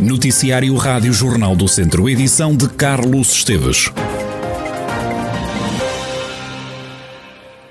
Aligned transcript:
Noticiário 0.00 0.76
Rádio 0.76 1.10
Jornal 1.10 1.56
do 1.56 1.66
Centro, 1.66 2.06
edição 2.06 2.54
de 2.54 2.68
Carlos 2.68 3.32
Esteves. 3.32 3.90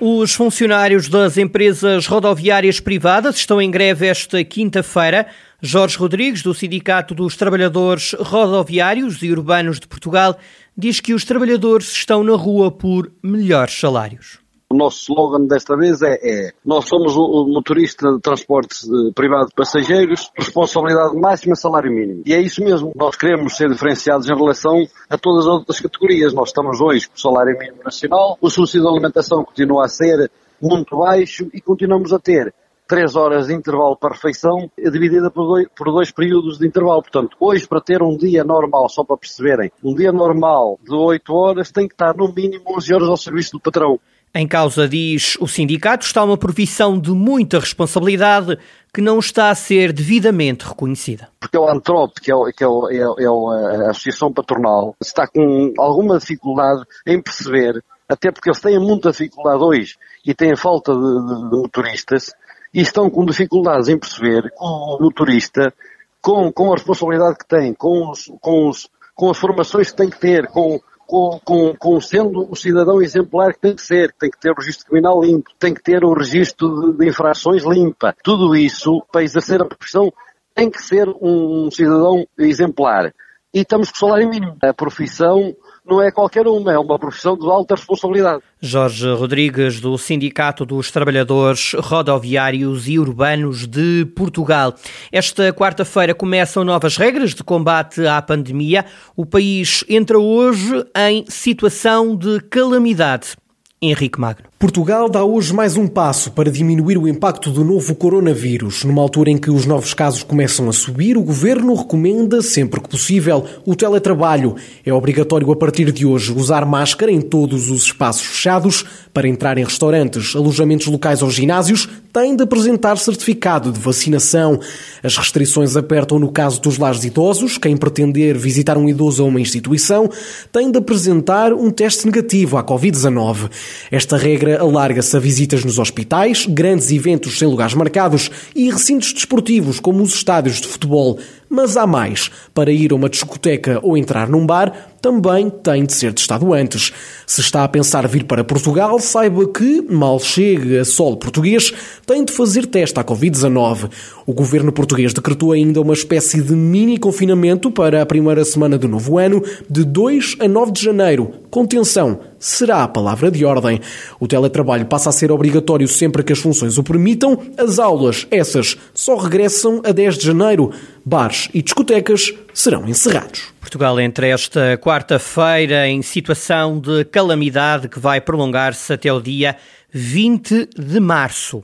Os 0.00 0.34
funcionários 0.34 1.08
das 1.08 1.38
empresas 1.38 2.06
rodoviárias 2.08 2.80
privadas 2.80 3.36
estão 3.36 3.62
em 3.62 3.70
greve 3.70 4.08
esta 4.08 4.42
quinta-feira. 4.42 5.28
Jorge 5.62 5.96
Rodrigues, 5.96 6.42
do 6.42 6.52
Sindicato 6.52 7.14
dos 7.14 7.36
Trabalhadores 7.36 8.12
Rodoviários 8.18 9.22
e 9.22 9.30
Urbanos 9.30 9.78
de 9.78 9.86
Portugal, 9.86 10.36
diz 10.76 11.00
que 11.00 11.14
os 11.14 11.24
trabalhadores 11.24 11.92
estão 11.92 12.24
na 12.24 12.34
rua 12.34 12.72
por 12.72 13.12
melhores 13.22 13.78
salários. 13.78 14.45
O 14.76 14.78
nosso 14.78 15.10
slogan 15.10 15.46
desta 15.46 15.74
vez 15.74 16.02
é, 16.02 16.18
é 16.22 16.52
nós 16.62 16.86
somos 16.86 17.16
o 17.16 17.46
motorista 17.46 18.12
de 18.12 18.20
transporte 18.20 18.76
privado 19.14 19.46
de 19.46 19.54
passageiros, 19.54 20.30
responsabilidade 20.36 21.16
máxima, 21.16 21.54
salário 21.54 21.90
mínimo. 21.90 22.22
E 22.26 22.34
é 22.34 22.42
isso 22.42 22.62
mesmo. 22.62 22.92
Nós 22.94 23.16
queremos 23.16 23.56
ser 23.56 23.70
diferenciados 23.70 24.28
em 24.28 24.36
relação 24.36 24.86
a 25.08 25.16
todas 25.16 25.46
as 25.46 25.52
outras 25.54 25.80
categorias. 25.80 26.34
Nós 26.34 26.50
estamos 26.50 26.78
hoje 26.78 27.08
com 27.08 27.14
o 27.14 27.18
salário 27.18 27.58
mínimo 27.58 27.78
nacional, 27.82 28.36
o 28.38 28.50
subsídio 28.50 28.82
de 28.82 28.88
alimentação 28.88 29.42
continua 29.44 29.86
a 29.86 29.88
ser 29.88 30.30
muito 30.60 30.98
baixo 30.98 31.48
e 31.54 31.60
continuamos 31.62 32.12
a 32.12 32.18
ter 32.18 32.52
três 32.86 33.16
horas 33.16 33.46
de 33.46 33.54
intervalo 33.54 33.96
para 33.96 34.14
refeição 34.14 34.70
dividida 34.78 35.30
por 35.30 35.46
dois, 35.46 35.68
por 35.74 35.90
dois, 35.90 36.10
períodos 36.12 36.58
de 36.58 36.66
intervalo. 36.66 37.02
Portanto, 37.02 37.36
hoje 37.40 37.66
para 37.66 37.80
ter 37.80 38.02
um 38.02 38.16
dia 38.16 38.44
normal, 38.44 38.88
só 38.88 39.02
para 39.02 39.16
perceberem, 39.16 39.72
um 39.82 39.94
dia 39.94 40.12
normal 40.12 40.78
de 40.82 40.94
8 40.94 41.32
horas 41.32 41.72
tem 41.72 41.88
que 41.88 41.94
estar 41.94 42.14
no 42.14 42.32
mínimo 42.32 42.62
11 42.76 42.94
horas 42.94 43.08
ao 43.08 43.16
serviço 43.16 43.52
do 43.52 43.60
patrão. 43.60 43.98
Em 44.34 44.46
causa, 44.46 44.88
diz 44.88 45.36
o 45.40 45.48
sindicato, 45.48 46.04
está 46.04 46.22
uma 46.22 46.36
profissão 46.36 46.98
de 46.98 47.10
muita 47.10 47.58
responsabilidade 47.58 48.58
que 48.92 49.00
não 49.00 49.18
está 49.18 49.50
a 49.50 49.54
ser 49.54 49.92
devidamente 49.92 50.66
reconhecida. 50.66 51.28
Porque 51.40 51.56
o 51.56 51.68
ANTROP, 51.68 52.20
que, 52.20 52.30
é, 52.32 52.34
que 52.54 52.64
é, 52.64 52.66
é, 52.66 53.24
é 53.24 53.86
a 53.86 53.90
Associação 53.90 54.32
Patronal, 54.32 54.94
está 55.00 55.26
com 55.26 55.72
alguma 55.78 56.18
dificuldade 56.18 56.82
em 57.06 57.20
perceber, 57.20 57.82
até 58.08 58.30
porque 58.30 58.50
eles 58.50 58.60
têm 58.60 58.78
muita 58.78 59.10
dificuldade 59.10 59.62
hoje 59.62 59.96
e 60.24 60.34
têm 60.34 60.54
falta 60.54 60.92
de, 60.92 60.98
de, 61.00 61.50
de 61.50 61.56
motoristas, 61.56 62.34
e 62.76 62.82
estão 62.82 63.08
com 63.08 63.24
dificuldades 63.24 63.88
em 63.88 63.98
perceber 63.98 64.52
com 64.54 64.66
o 64.66 64.98
motorista, 65.00 65.72
com, 66.20 66.52
com 66.52 66.72
a 66.72 66.74
responsabilidade 66.74 67.38
que 67.38 67.46
tem, 67.46 67.72
com, 67.72 68.10
os, 68.10 68.30
com, 68.40 68.68
os, 68.68 68.88
com 69.14 69.30
as 69.30 69.38
formações 69.38 69.90
que 69.90 69.96
tem 69.96 70.10
que 70.10 70.20
ter, 70.20 70.46
com 70.48 70.78
com, 71.06 71.40
com, 71.44 71.74
com, 71.76 72.00
sendo 72.00 72.50
o 72.50 72.56
cidadão 72.56 73.00
exemplar 73.00 73.54
que 73.54 73.60
tem 73.60 73.74
que 73.74 73.82
ser, 73.82 74.12
tem 74.18 74.30
que 74.30 74.38
ter 74.38 74.50
o 74.50 74.54
registro 74.54 74.86
criminal 74.86 75.22
limpo, 75.22 75.50
tem 75.58 75.72
que 75.72 75.82
ter 75.82 76.04
o 76.04 76.12
registro 76.12 76.92
de, 76.92 76.98
de 76.98 77.08
infrações 77.08 77.64
limpa. 77.64 78.14
Tudo 78.22 78.54
isso, 78.56 79.02
para 79.12 79.22
exercer 79.22 79.62
a 79.62 79.64
profissão, 79.64 80.12
tem 80.54 80.70
que 80.70 80.82
ser 80.82 81.08
um 81.20 81.70
cidadão 81.70 82.26
exemplar. 82.38 83.12
E 83.54 83.60
estamos 83.60 83.90
com 83.90 83.98
salário 83.98 84.28
mínimo. 84.28 84.56
A 84.62 84.74
profissão 84.74 85.54
não 85.88 86.02
é 86.02 86.10
qualquer 86.10 86.46
uma, 86.46 86.72
é 86.72 86.78
uma 86.78 86.98
profissão 86.98 87.36
de 87.36 87.46
alta 87.46 87.74
responsabilidade. 87.74 88.42
Jorge 88.60 89.08
Rodrigues, 89.12 89.80
do 89.80 89.96
Sindicato 89.96 90.66
dos 90.66 90.90
Trabalhadores 90.90 91.72
Rodoviários 91.74 92.88
e 92.88 92.98
Urbanos 92.98 93.66
de 93.66 94.04
Portugal. 94.16 94.74
Esta 95.12 95.52
quarta-feira 95.52 96.14
começam 96.14 96.64
novas 96.64 96.96
regras 96.96 97.34
de 97.34 97.44
combate 97.44 98.06
à 98.06 98.20
pandemia. 98.20 98.84
O 99.14 99.24
país 99.24 99.84
entra 99.88 100.18
hoje 100.18 100.84
em 100.96 101.24
situação 101.28 102.16
de 102.16 102.40
calamidade. 102.40 103.36
Henrique 103.80 104.18
Magno. 104.18 104.46
Portugal 104.58 105.06
dá 105.10 105.22
hoje 105.22 105.52
mais 105.52 105.76
um 105.76 105.86
passo 105.86 106.30
para 106.30 106.50
diminuir 106.50 106.96
o 106.96 107.06
impacto 107.06 107.50
do 107.50 107.62
novo 107.62 107.94
coronavírus. 107.94 108.84
Numa 108.84 109.02
altura 109.02 109.28
em 109.28 109.36
que 109.36 109.50
os 109.50 109.66
novos 109.66 109.92
casos 109.92 110.22
começam 110.22 110.66
a 110.66 110.72
subir, 110.72 111.18
o 111.18 111.22
governo 111.22 111.74
recomenda, 111.74 112.40
sempre 112.40 112.80
que 112.80 112.88
possível, 112.88 113.44
o 113.66 113.76
teletrabalho. 113.76 114.56
É 114.82 114.90
obrigatório 114.90 115.52
a 115.52 115.56
partir 115.56 115.92
de 115.92 116.06
hoje 116.06 116.32
usar 116.32 116.64
máscara 116.64 117.12
em 117.12 117.20
todos 117.20 117.70
os 117.70 117.82
espaços 117.82 118.24
fechados. 118.24 118.82
Para 119.12 119.28
entrar 119.28 119.58
em 119.58 119.64
restaurantes, 119.64 120.34
alojamentos 120.34 120.86
locais 120.86 121.20
ou 121.20 121.30
ginásios, 121.30 121.86
tem 122.10 122.34
de 122.34 122.42
apresentar 122.42 122.96
certificado 122.96 123.70
de 123.70 123.78
vacinação. 123.78 124.58
As 125.02 125.18
restrições 125.18 125.76
apertam 125.76 126.18
no 126.18 126.32
caso 126.32 126.62
dos 126.62 126.78
lares 126.78 127.04
idosos. 127.04 127.58
Quem 127.58 127.76
pretender 127.76 128.38
visitar 128.38 128.78
um 128.78 128.88
idoso 128.88 129.22
a 129.22 129.26
uma 129.26 129.40
instituição 129.40 130.08
tem 130.50 130.70
de 130.70 130.78
apresentar 130.78 131.52
um 131.52 131.70
teste 131.70 132.06
negativo 132.06 132.56
à 132.56 132.64
Covid-19. 132.64 133.50
Esta 133.90 134.16
regra 134.16 134.45
alarga-se 134.54 135.16
a 135.16 135.20
visitas 135.20 135.64
nos 135.64 135.78
hospitais, 135.78 136.46
grandes 136.46 136.90
eventos 136.90 137.38
sem 137.38 137.48
lugares 137.48 137.74
marcados 137.74 138.30
e 138.54 138.70
recintos 138.70 139.12
desportivos, 139.12 139.80
como 139.80 140.02
os 140.02 140.14
estádios 140.14 140.60
de 140.60 140.66
futebol. 140.66 141.18
Mas 141.48 141.76
há 141.76 141.86
mais. 141.86 142.30
Para 142.52 142.70
ir 142.70 142.92
a 142.92 142.94
uma 142.94 143.08
discoteca 143.08 143.80
ou 143.82 143.96
entrar 143.96 144.28
num 144.28 144.46
bar, 144.46 144.95
também 145.06 145.48
tem 145.48 145.84
de 145.84 145.92
ser 145.92 146.12
testado 146.12 146.52
antes. 146.52 146.92
Se 147.24 147.40
está 147.40 147.62
a 147.62 147.68
pensar 147.68 148.08
vir 148.08 148.24
para 148.24 148.42
Portugal, 148.42 148.98
saiba 148.98 149.46
que, 149.46 149.80
mal 149.88 150.18
chegue 150.18 150.78
a 150.78 150.84
solo 150.84 151.16
português, 151.16 151.72
tem 152.04 152.24
de 152.24 152.32
fazer 152.32 152.66
teste 152.66 152.98
à 152.98 153.04
Covid-19. 153.04 153.88
O 154.26 154.34
governo 154.34 154.72
português 154.72 155.14
decretou 155.14 155.52
ainda 155.52 155.80
uma 155.80 155.94
espécie 155.94 156.42
de 156.42 156.56
mini 156.56 156.98
confinamento 156.98 157.70
para 157.70 158.02
a 158.02 158.06
primeira 158.06 158.44
semana 158.44 158.76
do 158.76 158.88
novo 158.88 159.16
ano, 159.16 159.40
de 159.70 159.84
2 159.84 160.38
a 160.40 160.48
9 160.48 160.72
de 160.72 160.82
janeiro. 160.82 161.34
Contenção 161.52 162.18
será 162.36 162.82
a 162.82 162.88
palavra 162.88 163.30
de 163.30 163.44
ordem. 163.44 163.80
O 164.18 164.26
teletrabalho 164.26 164.86
passa 164.86 165.10
a 165.10 165.12
ser 165.12 165.30
obrigatório 165.30 165.86
sempre 165.86 166.24
que 166.24 166.32
as 166.32 166.40
funções 166.40 166.78
o 166.78 166.82
permitam. 166.82 167.38
As 167.56 167.78
aulas, 167.78 168.26
essas, 168.28 168.76
só 168.92 169.14
regressam 169.14 169.80
a 169.84 169.92
10 169.92 170.18
de 170.18 170.26
janeiro. 170.26 170.72
Bares 171.04 171.48
e 171.54 171.62
discotecas 171.62 172.34
serão 172.56 172.88
encerrados. 172.88 173.52
Portugal 173.60 174.00
entra 174.00 174.26
esta 174.26 174.78
quarta-feira 174.78 175.86
em 175.86 176.00
situação 176.00 176.80
de 176.80 177.04
calamidade 177.04 177.86
que 177.86 178.00
vai 178.00 178.18
prolongar-se 178.18 178.90
até 178.94 179.12
o 179.12 179.20
dia 179.20 179.56
20 179.92 180.70
de 180.74 180.98
março. 180.98 181.62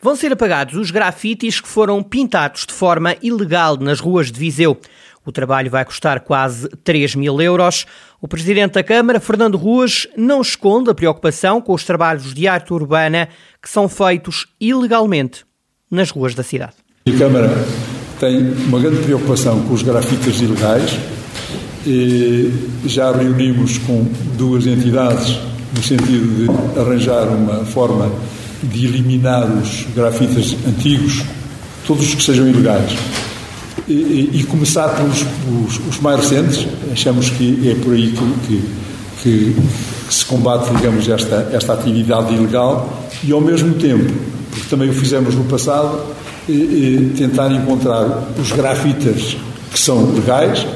Vão 0.00 0.14
ser 0.14 0.32
apagados 0.32 0.76
os 0.76 0.92
grafites 0.92 1.60
que 1.60 1.66
foram 1.66 2.00
pintados 2.04 2.64
de 2.66 2.72
forma 2.72 3.16
ilegal 3.20 3.76
nas 3.76 3.98
ruas 3.98 4.30
de 4.30 4.38
Viseu. 4.38 4.78
O 5.26 5.32
trabalho 5.32 5.70
vai 5.70 5.84
custar 5.84 6.20
quase 6.20 6.68
3 6.84 7.16
mil 7.16 7.40
euros. 7.40 7.84
O 8.20 8.28
Presidente 8.28 8.74
da 8.74 8.84
Câmara, 8.84 9.18
Fernando 9.18 9.58
Ruas, 9.58 10.06
não 10.16 10.40
esconde 10.40 10.88
a 10.88 10.94
preocupação 10.94 11.60
com 11.60 11.74
os 11.74 11.84
trabalhos 11.84 12.32
de 12.32 12.46
arte 12.46 12.72
urbana 12.72 13.28
que 13.60 13.68
são 13.68 13.88
feitos 13.88 14.46
ilegalmente 14.60 15.44
nas 15.90 16.10
ruas 16.10 16.32
da 16.32 16.44
cidade. 16.44 16.74
A 17.06 17.18
Câmara 17.18 17.48
tem 18.22 18.54
uma 18.68 18.78
grande 18.78 18.98
preocupação 18.98 19.60
com 19.62 19.74
os 19.74 19.82
grafites 19.82 20.40
ilegais. 20.40 20.96
Já 22.86 23.10
reunimos 23.10 23.78
com 23.78 24.06
duas 24.38 24.64
entidades 24.64 25.40
no 25.74 25.82
sentido 25.82 26.46
de 26.46 26.78
arranjar 26.78 27.26
uma 27.26 27.64
forma 27.64 28.12
de 28.62 28.86
eliminar 28.86 29.50
os 29.50 29.88
grafites 29.92 30.56
antigos, 30.68 31.24
todos 31.84 32.06
os 32.06 32.14
que 32.14 32.22
sejam 32.22 32.46
ilegais. 32.46 32.92
E, 33.88 34.30
e 34.32 34.44
começar 34.44 34.90
pelos 34.90 35.24
os, 35.66 35.80
os, 35.88 36.00
mais 36.00 36.20
recentes, 36.20 36.64
achamos 36.92 37.28
que 37.28 37.68
é 37.68 37.74
por 37.74 37.92
aí 37.92 38.12
que, 38.12 38.46
que, 38.46 39.56
que, 40.06 40.14
se 40.14 40.24
combate, 40.26 40.72
digamos, 40.76 41.08
esta, 41.08 41.50
esta 41.52 41.72
atividade 41.72 42.32
ilegal. 42.32 43.02
E, 43.24 43.32
ao 43.32 43.40
mesmo 43.40 43.74
tempo, 43.74 44.12
porque 44.50 44.68
também 44.70 44.90
o 44.90 44.92
fizemos 44.92 45.34
no 45.34 45.42
passado, 45.44 46.00
tentar 47.16 47.52
encontrar 47.52 48.28
os 48.38 48.52
grafitas 48.52 49.36
que 49.70 49.78
são 49.78 50.12
legais 50.12 50.66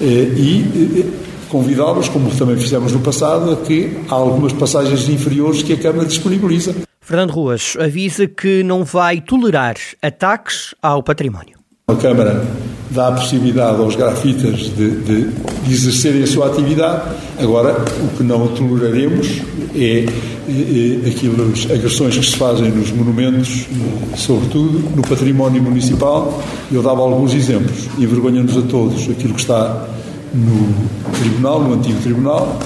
eh, 0.00 0.04
e 0.04 1.04
convidá-los, 1.48 2.08
como 2.08 2.30
também 2.30 2.56
fizemos 2.56 2.92
no 2.92 3.00
passado, 3.00 3.52
a 3.52 3.56
que 3.56 3.98
há 4.08 4.14
algumas 4.14 4.52
passagens 4.52 5.08
inferiores 5.08 5.62
que 5.62 5.72
a 5.72 5.76
Câmara 5.76 6.06
disponibiliza. 6.06 6.74
Fernando 7.00 7.30
Ruas 7.30 7.74
avisa 7.80 8.26
que 8.26 8.62
não 8.62 8.84
vai 8.84 9.20
tolerar 9.20 9.76
ataques 10.02 10.74
ao 10.82 11.02
património. 11.02 11.58
A 11.88 11.94
Câmara 11.94 12.44
dá 12.90 13.08
a 13.08 13.12
possibilidade 13.12 13.80
aos 13.80 13.96
grafitas 13.96 14.68
de, 14.76 14.90
de, 14.90 15.24
de, 15.30 15.72
exercerem 15.72 16.22
a 16.22 16.26
sua 16.26 16.48
atividade. 16.48 17.16
Agora, 17.40 17.76
o 18.02 18.16
que 18.16 18.22
não 18.22 18.48
toleraremos 18.48 19.40
é, 19.74 20.04
é, 20.48 21.06
é 21.06 21.10
aquelas 21.10 21.70
agressões 21.70 22.16
que 22.16 22.24
se 22.24 22.36
fazem 22.36 22.70
nos 22.70 22.90
monumentos, 22.90 23.66
sobretudo 24.16 24.82
no 24.96 25.02
património 25.02 25.62
municipal. 25.62 26.42
Eu 26.72 26.82
dava 26.82 27.02
alguns 27.02 27.34
exemplos. 27.34 27.88
Envergonha-nos 27.98 28.56
a 28.56 28.62
todos 28.62 29.08
aquilo 29.10 29.34
que 29.34 29.40
está 29.40 29.86
no 30.34 30.74
Tribunal, 31.20 31.62
no 31.62 31.74
antigo 31.74 32.00
Tribunal, 32.00 32.58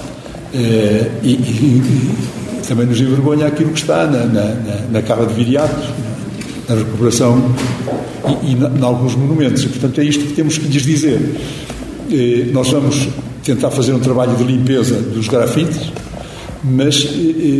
eh, 0.54 1.10
e, 1.22 1.30
e, 1.30 1.32
e, 1.32 2.66
também 2.66 2.86
nos 2.86 3.00
envergonha 3.00 3.46
aquilo 3.46 3.70
que 3.70 3.80
está 3.80 4.06
na, 4.06 4.24
na, 4.24 4.44
na, 4.44 4.76
na 4.92 5.02
Carra 5.02 5.26
de 5.26 5.34
Viriato, 5.34 5.88
na 6.68 6.76
recuperação 6.76 7.42
e, 8.42 8.52
e 8.52 8.78
em 8.78 8.82
alguns 8.82 9.14
monumentos. 9.16 9.64
E, 9.64 9.68
portanto, 9.68 10.00
é 10.00 10.04
isto 10.04 10.24
que 10.24 10.32
temos 10.34 10.58
que 10.58 10.66
lhes 10.68 10.82
dizer. 10.82 11.36
Eh, 12.10 12.50
nós 12.52 12.70
vamos 12.70 13.08
tentar 13.44 13.70
fazer 13.70 13.92
um 13.92 13.98
trabalho 13.98 14.36
de 14.36 14.44
limpeza 14.44 14.94
dos 14.94 15.26
grafites, 15.26 15.92
mas 16.64 17.08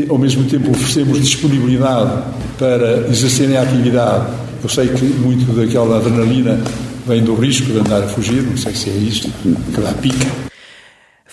ao 0.08 0.18
mesmo 0.18 0.44
tempo 0.44 0.70
oferecemos 0.70 1.20
disponibilidade 1.20 2.22
para 2.58 3.08
exercerem 3.08 3.56
a 3.56 3.62
atividade. 3.62 4.26
Eu 4.62 4.68
sei 4.68 4.88
que 4.88 5.04
muito 5.04 5.52
daquela 5.52 5.98
adrenalina 5.98 6.60
vem 7.06 7.22
do 7.22 7.34
risco 7.34 7.66
de 7.66 7.78
andar 7.78 8.02
a 8.02 8.06
fugir, 8.06 8.42
não 8.42 8.56
sei 8.56 8.74
se 8.74 8.90
é 8.90 8.94
isto, 8.94 9.28
que 9.42 9.80
dá 9.80 9.92
pica. 9.94 10.51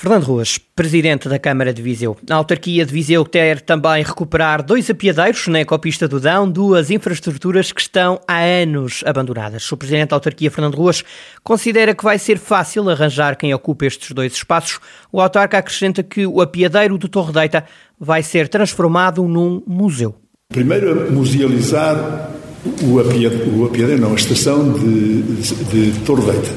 Fernando 0.02 0.24
Ruas, 0.24 0.58
presidente 0.58 1.28
da 1.28 1.38
Câmara 1.38 1.74
de 1.74 1.82
Viseu. 1.82 2.16
A 2.30 2.36
autarquia 2.36 2.86
de 2.86 2.94
Viseu 2.94 3.26
quer 3.26 3.60
também 3.60 4.02
recuperar 4.02 4.64
dois 4.64 4.90
apiadeiros 4.90 5.46
na 5.48 5.60
ecopista 5.60 6.08
do 6.08 6.22
Dão, 6.22 6.50
duas 6.50 6.90
infraestruturas 6.90 7.74
que 7.74 7.82
estão 7.82 8.18
há 8.26 8.40
anos 8.40 9.04
abandonadas. 9.06 9.70
O 9.70 9.76
presidente 9.76 10.12
da 10.12 10.16
autarquia, 10.16 10.50
Fernando 10.50 10.76
Ruas, 10.76 11.04
considera 11.44 11.94
que 11.94 12.02
vai 12.02 12.18
ser 12.18 12.38
fácil 12.38 12.90
arranjar 12.90 13.36
quem 13.36 13.54
ocupe 13.54 13.88
estes 13.88 14.14
dois 14.14 14.32
espaços. 14.32 14.80
O 15.12 15.20
autarca 15.20 15.58
acrescenta 15.58 16.02
que 16.02 16.26
o 16.26 16.40
apiadeiro 16.40 16.98
de 16.98 17.10
Torre 17.10 17.34
Deita 17.34 17.66
vai 18.00 18.24
ser 18.24 18.48
transformado 18.48 19.28
num 19.28 19.62
museu. 19.68 20.16
Primeiro, 20.48 21.12
musealizar 21.12 22.32
o 22.84 23.02
apiadeiro, 23.02 24.00
não, 24.00 24.14
a 24.14 24.16
estação 24.16 24.72
de, 24.72 25.24
de, 25.24 25.92
de 25.92 26.00
Torre 26.06 26.32
Deita. 26.32 26.50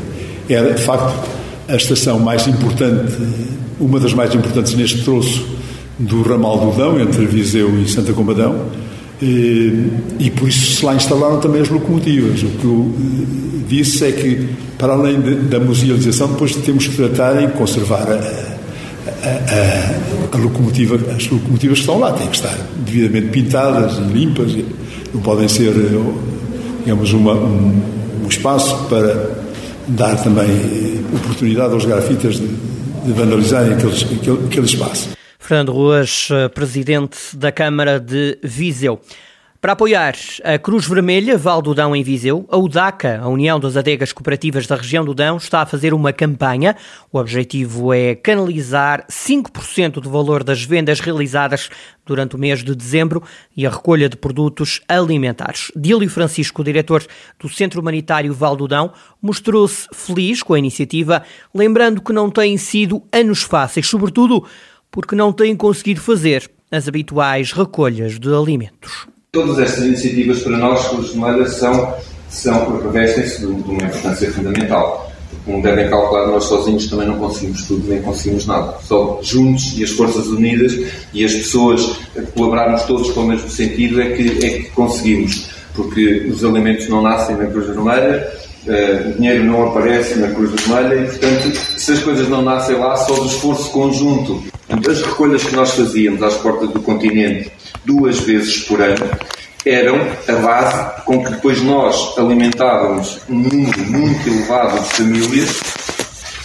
Era, 0.48 0.74
de 0.74 0.82
facto, 0.84 1.41
a 1.72 1.76
estação 1.76 2.18
mais 2.18 2.46
importante, 2.46 3.16
uma 3.80 3.98
das 3.98 4.12
mais 4.12 4.34
importantes 4.34 4.74
neste 4.74 5.02
troço 5.02 5.42
do 5.98 6.20
ramal 6.20 6.58
do 6.58 6.76
Dão, 6.76 7.00
entre 7.00 7.24
Viseu 7.24 7.80
e 7.80 7.88
Santa 7.88 8.12
Combadão, 8.12 8.66
e, 9.22 9.88
e 10.18 10.30
por 10.30 10.48
isso 10.48 10.76
se 10.76 10.84
lá 10.84 10.94
instalaram 10.94 11.40
também 11.40 11.62
as 11.62 11.70
locomotivas. 11.70 12.42
O 12.42 12.46
que 12.48 12.64
eu 12.64 12.92
eh, 12.94 13.64
disse 13.68 14.04
é 14.04 14.12
que, 14.12 14.48
para 14.76 14.92
além 14.92 15.18
de, 15.18 15.34
da 15.36 15.58
musealização, 15.58 16.28
depois 16.28 16.54
temos 16.56 16.88
que 16.88 16.94
tratar 16.94 17.42
e 17.42 17.48
conservar 17.52 18.06
a, 18.06 18.16
a, 19.06 20.34
a, 20.34 20.36
a, 20.36 20.38
locomotiva, 20.38 20.96
as 21.16 21.26
locomotivas 21.30 21.78
que 21.78 21.84
estão 21.84 21.98
lá, 21.98 22.12
têm 22.12 22.26
que 22.26 22.36
estar 22.36 22.54
devidamente 22.84 23.28
pintadas 23.28 23.96
e 23.96 24.12
limpas, 24.12 24.54
não 25.14 25.22
podem 25.22 25.48
ser, 25.48 25.70
eh, 25.70 26.12
digamos, 26.80 27.12
uma, 27.14 27.32
um, 27.32 27.80
um 28.24 28.28
espaço 28.28 28.76
para 28.90 29.40
dar 29.88 30.16
também 30.22 31.04
oportunidade 31.14 31.72
aos 31.72 31.84
grafitas 31.84 32.36
de, 32.36 32.46
de 32.46 33.12
vandalizarem 33.12 33.74
aquele, 33.74 33.92
aquele, 33.92 34.46
aquele 34.46 34.66
espaço. 34.66 35.10
Fernando 35.38 35.72
Ruas, 35.72 36.28
eh, 36.30 36.48
presidente 36.48 37.18
da 37.34 37.50
Câmara 37.50 37.98
de 37.98 38.38
Viseu. 38.42 39.00
Para 39.62 39.74
apoiar 39.74 40.16
a 40.42 40.58
Cruz 40.58 40.88
Vermelha 40.88 41.38
Val 41.38 41.62
do 41.62 41.72
Dão 41.72 41.94
em 41.94 42.02
Viseu, 42.02 42.44
a 42.50 42.56
UDACA, 42.56 43.20
a 43.22 43.28
União 43.28 43.60
das 43.60 43.76
Adegas 43.76 44.12
Cooperativas 44.12 44.66
da 44.66 44.74
região 44.74 45.04
do 45.04 45.14
Dão, 45.14 45.36
está 45.36 45.62
a 45.62 45.66
fazer 45.66 45.94
uma 45.94 46.12
campanha. 46.12 46.74
O 47.12 47.18
objetivo 47.18 47.94
é 47.94 48.16
canalizar 48.16 49.06
5% 49.06 50.00
do 50.00 50.10
valor 50.10 50.42
das 50.42 50.64
vendas 50.64 50.98
realizadas 50.98 51.70
durante 52.04 52.34
o 52.34 52.38
mês 52.40 52.64
de 52.64 52.74
dezembro 52.74 53.22
e 53.56 53.64
a 53.64 53.70
recolha 53.70 54.08
de 54.08 54.16
produtos 54.16 54.80
alimentares. 54.88 55.70
Dílio 55.76 56.10
Francisco, 56.10 56.64
diretor 56.64 57.06
do 57.38 57.48
Centro 57.48 57.80
Humanitário 57.80 58.34
Val 58.34 58.56
do 58.56 58.66
Dão, 58.66 58.92
mostrou-se 59.22 59.86
feliz 59.94 60.42
com 60.42 60.54
a 60.54 60.58
iniciativa, 60.58 61.22
lembrando 61.54 62.02
que 62.02 62.12
não 62.12 62.28
têm 62.32 62.56
sido 62.56 63.00
anos 63.12 63.42
fáceis, 63.42 63.86
sobretudo 63.86 64.44
porque 64.90 65.14
não 65.14 65.32
têm 65.32 65.54
conseguido 65.54 66.00
fazer 66.00 66.50
as 66.68 66.88
habituais 66.88 67.52
recolhas 67.52 68.18
de 68.18 68.34
alimentos. 68.34 69.11
Todas 69.34 69.58
estas 69.60 69.86
iniciativas 69.86 70.42
para 70.42 70.58
nós, 70.58 70.88
Cruz 70.88 71.14
Vermelha, 71.14 71.48
são, 71.48 71.94
são 72.28 72.78
revestem-se 72.82 73.40
de, 73.40 73.46
de 73.46 73.70
uma 73.70 73.82
importância 73.82 74.30
fundamental. 74.30 75.10
Como 75.46 75.62
devem 75.62 75.88
calcular, 75.88 76.26
nós 76.26 76.44
sozinhos 76.44 76.86
também 76.86 77.08
não 77.08 77.16
conseguimos 77.18 77.66
tudo, 77.66 77.88
nem 77.88 78.02
conseguimos 78.02 78.46
nada. 78.46 78.76
Só 78.82 79.20
juntos 79.22 79.72
e 79.78 79.84
as 79.84 79.90
forças 79.92 80.26
unidas 80.26 80.78
e 81.14 81.24
as 81.24 81.32
pessoas 81.32 81.96
colaborarmos 82.34 82.82
todos 82.82 83.10
com 83.12 83.20
o 83.20 83.28
mesmo 83.28 83.48
sentido 83.48 84.02
é 84.02 84.10
que, 84.10 84.44
é 84.44 84.50
que 84.50 84.70
conseguimos. 84.72 85.48
Porque 85.74 86.28
os 86.30 86.44
alimentos 86.44 86.86
não 86.90 87.00
nascem 87.00 87.34
na 87.34 87.46
Cruz 87.46 87.68
Vermelha, 87.68 88.30
Uh, 88.66 89.10
o 89.10 89.12
dinheiro 89.14 89.44
não 89.44 89.68
aparece 89.68 90.14
na 90.16 90.28
Cruz 90.28 90.52
Vermelha 90.52 91.02
e, 91.02 91.06
portanto, 91.06 91.56
se 91.76 91.92
as 91.92 91.98
coisas 92.00 92.28
não 92.28 92.42
nascem 92.42 92.76
lá, 92.76 92.96
só 92.96 93.14
do 93.14 93.26
esforço 93.26 93.70
conjunto 93.70 94.42
das 94.80 95.02
recolhas 95.02 95.42
que 95.42 95.54
nós 95.54 95.72
fazíamos 95.72 96.22
às 96.22 96.34
portas 96.36 96.70
do 96.70 96.80
continente 96.80 97.50
duas 97.84 98.20
vezes 98.20 98.58
por 98.58 98.80
ano, 98.80 99.04
eram 99.64 99.96
a 100.28 100.32
base 100.40 101.02
com 101.04 101.24
que 101.24 101.30
depois 101.32 101.62
nós 101.62 102.16
alimentávamos 102.18 103.20
um 103.28 103.38
número 103.38 103.80
muito 103.86 104.28
elevado 104.28 104.80
de 104.80 104.88
famílias. 104.90 105.60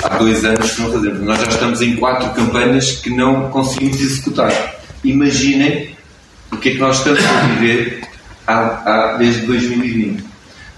Há 0.03 0.17
dois 0.17 0.45
anos 0.45 0.71
que 0.71 0.81
não 0.81 0.91
fazemos. 0.91 1.21
Nós 1.21 1.39
já 1.39 1.47
estamos 1.47 1.81
em 1.81 1.95
quatro 1.95 2.29
campanhas 2.31 2.91
que 2.93 3.09
não 3.09 3.49
conseguimos 3.49 3.99
executar. 3.99 4.75
Imaginem 5.03 5.95
o 6.51 6.57
que 6.57 6.69
é 6.69 6.71
que 6.73 6.79
nós 6.79 6.97
estamos 6.97 7.23
a 7.25 7.41
viver 7.47 8.07
há, 8.45 8.59
há, 8.59 9.17
desde 9.17 9.45
2020. 9.47 10.23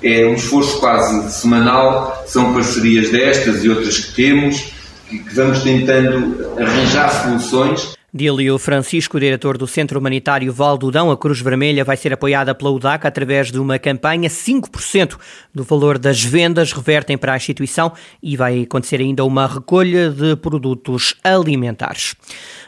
É 0.02 0.26
um 0.26 0.36
esforço 0.36 0.80
quase 0.80 1.32
semanal, 1.34 2.24
são 2.28 2.54
parcerias 2.54 3.10
destas 3.10 3.64
e 3.64 3.70
outras 3.70 4.00
que 4.00 4.14
temos, 4.14 4.72
que 5.08 5.20
vamos 5.34 5.64
tentando 5.64 6.54
arranjar 6.58 7.10
soluções 7.24 7.99
Dílio 8.12 8.58
Francisco, 8.58 9.20
diretor 9.20 9.56
do 9.56 9.68
Centro 9.68 10.00
Humanitário 10.00 10.52
Valdudão, 10.52 11.12
a 11.12 11.18
Cruz 11.18 11.42
Vermelha 11.42 11.86
vai 11.86 11.96
ser 11.96 12.12
apoiada 12.12 12.56
pela 12.56 12.72
UDAC 12.72 13.06
através 13.06 13.52
de 13.52 13.60
uma 13.60 13.78
campanha. 13.78 14.28
5% 14.28 15.16
do 15.54 15.64
valor 15.64 16.00
das 16.00 16.24
vendas 16.24 16.74
revertem 16.74 17.20
para 17.20 17.34
a 17.34 17.38
instituição 17.38 17.94
e 18.22 18.36
vai 18.36 18.64
acontecer 18.64 19.00
ainda 19.00 19.24
uma 19.24 19.46
recolha 19.46 20.10
de 20.10 20.36
produtos 20.36 21.14
alimentares. 21.24 22.16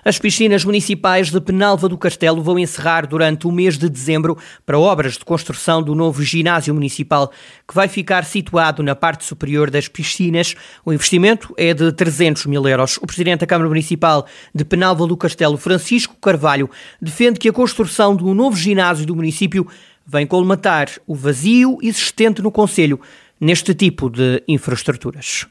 As 0.05 0.19
piscinas 0.19 0.63
municipais 0.63 1.31
de 1.31 1.41
Penalva 1.41 1.89
do 1.89 1.97
Castelo 1.97 2.43
vão 2.43 2.59
encerrar 2.59 3.07
durante 3.07 3.47
o 3.47 3.51
mês 3.51 3.79
de 3.79 3.89
dezembro 3.89 4.37
para 4.63 4.77
obras 4.77 5.13
de 5.13 5.25
construção 5.25 5.81
do 5.81 5.95
novo 5.95 6.21
ginásio 6.23 6.73
municipal, 6.73 7.31
que 7.67 7.73
vai 7.73 7.87
ficar 7.87 8.25
situado 8.25 8.83
na 8.83 8.95
parte 8.95 9.25
superior 9.25 9.71
das 9.71 9.87
piscinas. 9.87 10.55
O 10.85 10.93
investimento 10.93 11.53
é 11.57 11.73
de 11.73 11.91
300 11.91 12.45
mil 12.45 12.67
euros. 12.67 12.97
O 12.97 13.07
presidente 13.07 13.39
da 13.41 13.47
Câmara 13.47 13.69
Municipal 13.69 14.27
de 14.53 14.63
Penalva 14.63 15.07
do 15.07 15.15
Castelo, 15.15 15.30
Francisco 15.57 16.15
Carvalho, 16.21 16.69
defende 17.01 17.39
que 17.39 17.49
a 17.49 17.53
construção 17.53 18.15
do 18.15 18.33
novo 18.33 18.55
ginásio 18.55 19.05
do 19.05 19.15
município 19.15 19.67
vem 20.05 20.25
colmatar 20.25 20.87
o 21.07 21.15
vazio 21.15 21.77
existente 21.81 22.41
no 22.41 22.51
Conselho 22.51 22.99
neste 23.39 23.73
tipo 23.73 24.09
de 24.09 24.43
infraestruturas 24.47 25.47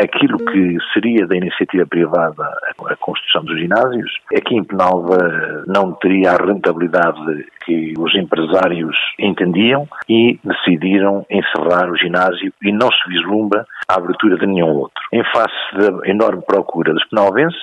aquilo 0.00 0.38
que 0.38 0.78
seria 0.92 1.26
da 1.26 1.36
iniciativa 1.36 1.86
privada 1.86 2.50
a 2.86 2.96
construção 2.96 3.44
dos 3.44 3.58
ginásios, 3.58 4.10
aqui 4.34 4.56
em 4.56 4.64
Penalva 4.64 5.18
não 5.66 5.92
teria 5.92 6.32
a 6.32 6.36
rentabilidade 6.36 7.46
que 7.64 7.92
os 7.98 8.14
empresários 8.14 8.96
entendiam 9.18 9.86
e 10.08 10.38
decidiram 10.42 11.26
encerrar 11.30 11.90
o 11.90 11.96
ginásio 11.96 12.52
e 12.62 12.72
não 12.72 12.88
se 12.88 13.08
vislumbra 13.08 13.66
a 13.88 13.96
abertura 13.96 14.38
de 14.38 14.46
nenhum 14.46 14.70
outro. 14.70 15.02
Em 15.12 15.22
face 15.24 15.54
da 15.76 16.08
enorme 16.08 16.42
procura 16.46 16.94
dos 16.94 17.04
penalvenses, 17.08 17.60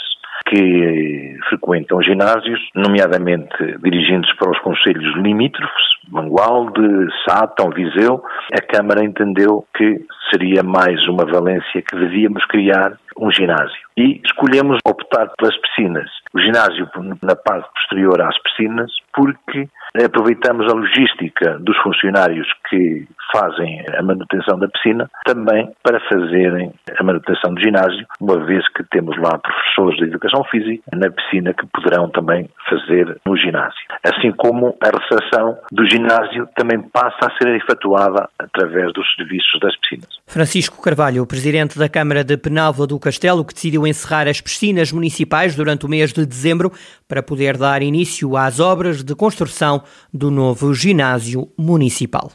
que 0.50 1.38
frequentam 1.50 2.02
ginásios, 2.02 2.60
nomeadamente 2.76 3.78
dirigindo-se 3.84 4.36
para 4.38 4.52
os 4.52 4.60
conselhos 4.60 5.16
limítrofes, 5.18 5.86
Mangualde, 6.10 7.08
Sátão, 7.28 7.70
Viseu, 7.70 8.24
a 8.54 8.62
Câmara 8.62 9.04
entendeu 9.04 9.66
que 9.76 10.06
seria 10.32 10.64
mais 10.64 11.06
uma 11.08 11.26
valência 11.26 11.82
que 11.82 11.96
devíamos 11.96 12.46
criar 12.46 12.94
um 13.20 13.32
ginásio. 13.32 13.88
E 13.98 14.22
escolhemos 14.24 14.80
optar 14.88 15.30
pelas 15.38 15.58
piscinas. 15.58 16.10
O 16.34 16.40
ginásio 16.40 16.88
na 17.22 17.36
parte 17.36 17.68
posterior 17.74 18.22
às 18.22 18.38
piscinas, 18.42 18.92
porque 19.14 19.68
aproveitamos 19.96 20.72
a 20.72 20.76
logística 20.76 21.58
dos 21.60 21.78
funcionários 21.78 22.48
que 22.70 23.08
fazem 23.32 23.84
a 23.98 24.02
manutenção 24.02 24.58
da 24.58 24.68
piscina 24.68 25.10
também 25.26 25.70
para 25.84 26.00
fazerem 26.08 26.74
a 26.98 27.04
manutenção 27.04 27.54
do 27.54 27.62
ginásio, 27.62 28.06
uma 28.22 28.46
vez 28.46 28.68
que 28.70 28.84
temos 28.90 29.18
lá 29.18 29.38
professores 29.38 29.98
de 29.98 30.06
educação 30.06 30.44
física 30.46 30.84
na 30.94 31.10
piscina 31.10 31.54
que 31.54 31.66
poderão 31.68 32.10
também 32.10 32.50
fazer 32.70 33.20
no 33.26 33.36
ginásio. 33.38 33.80
Assim 34.04 34.32
como 34.32 34.76
a 34.82 34.90
recepção 34.98 35.58
do 35.72 35.86
ginásio 35.88 36.48
também 36.56 36.82
passa 36.82 37.28
a 37.28 37.38
ser 37.38 37.56
efetuada 37.56 38.30
através 38.40 38.94
dos 38.94 39.06
serviços 39.16 39.60
das 39.60 39.76
piscinas. 39.78 40.08
Francisco 40.26 40.82
Carvalho, 40.82 41.26
presidente 41.26 41.78
da 41.78 41.90
Câmara 41.90 42.24
de 42.24 42.38
Penalva 42.38 42.88
do 42.88 43.00
Castelo, 43.00 43.46
que 43.46 43.54
decidiu 43.54 43.86
encerrar 43.86 44.28
as 44.28 44.42
piscinas 44.42 44.92
municipais 44.92 45.56
durante 45.56 45.86
o 45.86 45.90
mês 45.90 46.14
de 46.14 46.26
dezembro 46.26 46.72
para 47.08 47.24
poder 47.24 47.58
dar 47.58 47.82
início 47.82 48.36
às 48.38 48.60
obras 48.60 49.04
de 49.04 49.16
construção 49.16 49.77
do 50.14 50.30
novo 50.32 50.74
ginásio 50.74 51.50
municipal. 51.58 52.32